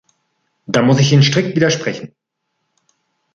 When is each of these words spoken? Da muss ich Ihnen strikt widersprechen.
Da 0.67 0.81
muss 0.81 0.99
ich 0.99 1.11
Ihnen 1.13 1.21
strikt 1.21 1.55
widersprechen. 1.55 2.15